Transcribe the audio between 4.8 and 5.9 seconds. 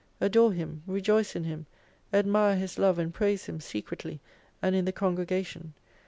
the congregation.